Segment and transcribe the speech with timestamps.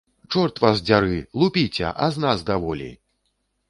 [0.35, 2.93] Чорт вас дзяры, лупіце, а з нас даволі!